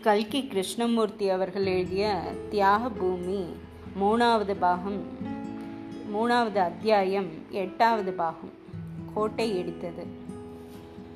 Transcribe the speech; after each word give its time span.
கல்கி 0.00 0.46
கிருஷ்ணமூர்த்தி 0.46 1.28
அவர்கள் 1.28 1.66
எழுதிய 1.66 2.20
தியாக 2.50 2.88
பூமி 2.88 3.46
மூணாவது 4.00 4.54
பாகம் 4.58 5.02
மூணாவது 6.14 6.56
அத்தியாயம் 6.56 7.26
எட்டாவது 7.50 8.12
பாகம் 8.12 8.50
கோட்டை 9.14 9.62
இடித்தது. 9.62 10.04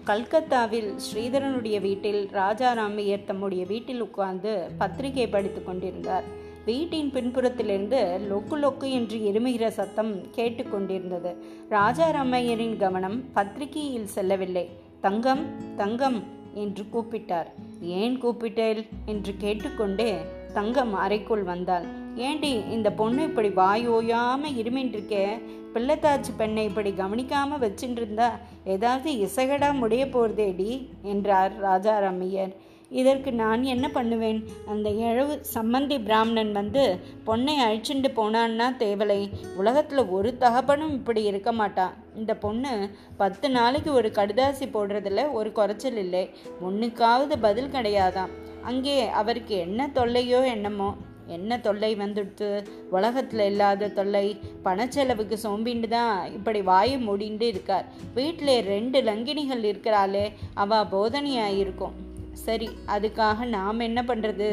கல்கத்தாவில் 0.04 0.94
ஸ்ரீதரனுடைய 0.96 1.80
வீட்டில் 1.80 2.28
ராஜாராமையர் 2.32 3.24
தம்முடைய 3.24 3.66
வீட்டில் 3.66 4.00
உட்கார்ந்து 4.00 4.70
பத்திரிகை 4.78 5.28
படித்துக் 5.28 5.66
கொண்டிருந்தார். 5.66 6.24
வீட்டின் 6.64 7.10
பின்புறத்திலிருந்து 7.10 8.18
லொக்கு 8.30 8.56
லொக்கு 8.56 8.90
என்று 8.90 9.18
எருமைகிற 9.18 9.68
சத்தம் 9.68 10.26
கேட்டுக்கொண்டிருந்தது 10.26 11.36
ராஜாராமையரின் 11.70 12.76
கவனம் 12.76 13.32
பத்திரிகையில் 13.32 14.06
செல்லவில்லை. 14.06 14.68
தங்கம் 15.00 15.44
தங்கம் 15.76 16.22
என்று 16.54 16.84
கூப்பிட்டார். 16.92 17.63
ஏன் 17.84 18.22
கூப்பிட்டேல்? 18.22 18.86
என்று 19.06 19.34
கேட்டுக்கொண்டே 19.38 20.16
தங்கம் 20.52 20.94
அறைக்குள் 20.94 21.42
வந்தாள். 21.42 21.84
ஏண்டி 22.16 22.62
இந்த 22.70 22.92
பொண்ணு 22.92 23.22
இப்படி 23.22 23.48
வாய் 23.48 23.88
ஓயாம 23.88 24.40
இருமின்றிருக்கே? 24.44 25.40
பிள்ளைத்தாச்சி 25.74 26.32
பெண்ணை 26.36 26.64
இப்படி 26.64 26.90
கவனிக்காம 26.90 27.58
வச்சுட்டு 27.60 27.90
இருந்தா 27.90 28.38
ஏதாவது 28.64 29.12
இசகடா 29.12 29.74
முடிய 29.74 30.06
போகிறதேடி 30.06 30.88
என்றார் 31.02 31.64
ராஜாராமையர் 31.64 32.54
இதற்கு 32.90 33.32
நான் 33.32 33.62
என்ன 33.62 33.88
பண்ணுவேன்? 33.88 34.44
அந்த 34.66 34.90
இழவு 34.90 35.40
சம்மந்தி 35.54 36.04
பிராமணன் 36.04 36.52
வந்து 36.52 36.98
பொண்ணை 37.26 37.54
அழிச்சுண்டு 37.66 38.08
போனான்னா 38.16 38.66
தேவலை 38.78 39.30
உலகத்தில் 39.56 40.02
ஒரு 40.06 40.36
தகப்பனும் 40.38 40.92
இப்படி 40.92 41.22
இருக்க 41.22 41.52
மாட்டான் 41.52 41.94
இந்த 42.14 42.36
பொண்ணு 42.36 42.90
பத்து 43.16 43.50
நாளைக்கு 43.50 43.92
ஒரு 43.92 44.08
கடுதாசி 44.08 44.68
போடுறதுல 44.74 45.32
ஒரு 45.32 45.52
குறைச்சல் 45.52 45.96
இல்லை. 45.96 46.30
ஒன்றுக்காவது 46.62 47.36
பதில் 47.40 47.70
கிடையாதான் 47.70 48.30
அங்கே 48.62 49.08
அவருக்கு 49.08 49.56
என்ன 49.56 49.90
தொல்லையோ 49.94 50.44
என்னமோ? 50.44 50.96
என்ன 51.26 51.58
தொல்லை 51.58 51.96
வந்துடுத்து? 51.96 52.66
உலகத்தில் 52.90 53.40
இல்லாத 53.40 53.88
தொல்லை 53.88 54.40
பணச்செலவுக்கு 54.64 55.36
சோம்பிண்டு 55.42 55.88
தான் 55.88 56.32
இப்படி 56.32 56.62
வாயை 56.62 57.08
மூடிண்டு 57.08 57.42
இருக்கார். 57.42 57.84
வீட்டில் 58.14 58.64
ரெண்டு 58.64 59.00
லங்கினிகள் 59.00 59.62
இருக்கிறாளே 59.62 60.32
அவ 60.54 60.84
போதனையாக 60.84 61.56
இருக்கும் 61.56 62.12
சரி 62.44 62.68
அதுக்காக 62.94 63.46
நாம் 63.56 63.86
என்ன 63.88 64.00
பண்ணுறது 64.02 64.48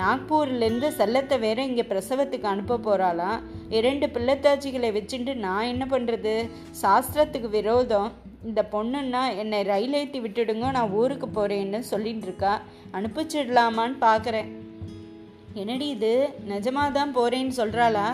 நாக்பூர்லேருந்து 0.00 0.88
செல்லத்தை 0.98 1.36
வேற 1.38 1.58
இங்கே 1.64 1.84
பிரசவத்துக்கு 1.90 2.48
அனுப்ப 2.52 2.78
போகிறாளாம் 2.86 3.42
இரண்டு 3.78 4.06
பிள்ளைத்தாச்சிகளை 4.14 4.90
வச்சுட்டு 4.96 5.34
நான் 5.34 5.70
என்ன 5.72 5.84
பண்ணுறது 5.92 6.34
சாஸ்திரத்துக்கு 6.82 7.50
விரோதம். 7.58 8.10
இந்த 8.48 8.62
பொண்ணுன்னா 8.72 9.22
என்னை 9.42 9.62
ரயில் 9.62 9.96
ஏற்றி 10.00 10.18
விட்டுடுங்க 10.20 10.70
நான் 10.70 10.94
ஊருக்கு 11.00 11.28
போகிறேன்னு 11.28 11.78
சொல்லிட்டு 11.92 12.26
இருக்கா. 12.28 12.52
அனுப்பிச்சிடலாமான்னு 12.96 13.96
பார்க்குறேன் 14.08 14.50
என்னடி 15.62 15.88
இது? 15.88 16.14
நிஜமாக 16.52 16.92
தான் 16.98 17.14
போகிறேன்னு 17.18 17.54
சொல்கிறாளா 17.60 18.08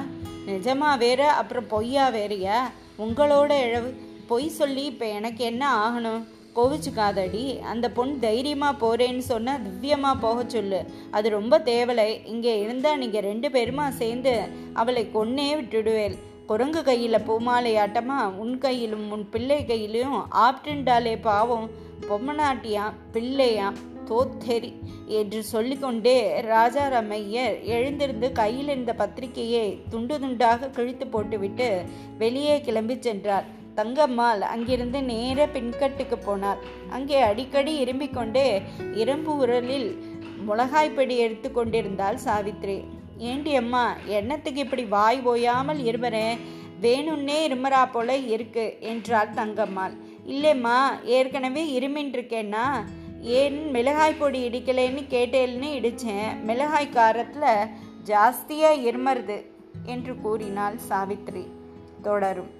நிஜமாக 0.46 1.00
வேற? 1.04 1.22
அப்புறம் 1.40 1.66
பொய்யா 1.72 2.08
வேறையா? 2.08 2.58
உங்களோட 3.04 3.52
இழவு. 3.66 3.90
பொய் 4.30 4.48
சொல்லி 4.58 4.84
இப்போ 4.84 5.06
எனக்கு 5.18 5.44
என்ன 5.44 5.64
ஆகணும்? 5.84 6.22
கோவிச்சுக்காதடி. 6.56 7.44
அந்த 7.72 7.86
பொண்ணு 7.98 8.18
தைரியமாக 8.18 8.80
போகிறேன்னு 8.82 9.24
சொன்னால் 9.32 9.62
திவ்யமாக 9.66 10.22
போக 10.24 10.44
சொல்லு. 10.54 10.80
அது 11.10 11.28
ரொம்ப 11.38 11.58
தேவலை. 11.70 12.08
இங்கே 12.32 12.54
இருந்தால் 12.64 13.00
நீங்கள் 13.04 13.26
ரெண்டு 13.30 13.48
பேருமா 13.48 13.86
சேர்ந்து 14.02 14.34
அவளை 14.72 15.04
கொன்னே 15.14 15.48
விட்டுடுவேன். 15.60 16.16
குரங்கு 16.50 16.80
கையில் 16.82 17.24
பூமாலையாட்டமா 17.28 18.18
உன் 18.42 18.56
கையிலும் 18.58 19.06
உன் 19.10 19.24
பிள்ளை 19.30 19.58
கையிலையும் 19.70 20.20
ஆப்டண்டாலே 20.46 21.14
பாவம். 21.28 21.66
பொம்மநாட்டியா 22.08 22.84
பிள்ளையா 23.14 23.68
தோத்தெரி 24.08 24.70
என்று 25.18 25.40
சொல்லிக்கொண்டே 25.50 26.16
ராஜாராமையர் 26.48 27.56
எழுந்திருந்து 27.74 28.28
கையில் 28.40 28.70
இருந்த 28.72 28.92
பத்திரிகையை 29.00 29.66
துண்டு 29.88 30.16
துண்டாக 30.18 30.70
கிழித்து 30.70 31.06
போட்டுவிட்டு 31.06 31.68
வெளியே 32.18 32.56
கிளம்பி 32.60 32.96
சென்றார். 33.08 33.46
தங்கம்மாள் 33.74 34.42
அங்கிருந்து 34.52 35.02
நேர 35.02 35.46
பின்கட்டுக்கு 35.54 36.16
போனார் 36.26 36.62
அங்கே 36.90 37.20
அடிக்கடி 37.20 37.74
இரும்பிக் 37.84 38.14
கொண்டே 38.14 38.48
இரும்பு 38.92 39.34
உரலில் 39.36 39.90
முளகாய்ப்பொடி 40.48 41.16
எடுத்து 41.16 41.48
கொண்டிருந்தாள் 41.52 42.18
சாவித்ரி. 42.24 42.78
ஏண்டி 43.30 43.52
அம்மா 43.54 43.84
எண்ணத்துக்கு 44.18 44.62
இப்படி 44.64 44.84
வாய் 44.84 45.20
ஓயாமல் 45.24 45.80
இருமறேன் 45.90 46.38
வேணும்னே 46.80 47.36
இருமரா 47.48 47.82
போல 47.92 48.16
இருக்கு 48.34 48.64
என்றாள் 48.80 49.36
தங்கம்மாள். 49.36 49.94
இல்லைம்மா 50.26 50.78
ஏற்கனவே 51.16 51.62
இருமின்றிருக்கேன்னா 51.78 52.66
ஏன் 53.38 53.58
மிளகாய் 53.70 54.18
பொடி 54.20 54.40
இடிக்கலைன்னு 54.48 55.04
கேட்டேன்னு 55.14 55.70
இடித்தேன் 55.78 56.40
மிளகாய் 56.42 56.94
காரத்தில் 56.98 57.68
ஜாஸ்தியாக 58.10 58.82
இருமருது 58.88 59.38
என்று 59.84 60.14
கூறினாள் 60.20 60.78
சாவித்ரி. 60.88 61.46
தொடரும். 62.02 62.52